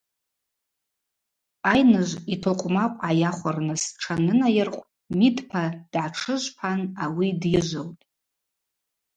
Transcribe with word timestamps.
Айныжв 1.71 2.13
йтокъвмакъв 2.33 2.97
гӏайахвырныс 3.01 3.83
тшанынайыркъв 3.99 4.87
Мидпа 5.17 5.63
дгӏатшыжвпан 5.91 6.79
ауи 7.03 7.29
дйыжвылтӏ. 7.41 8.03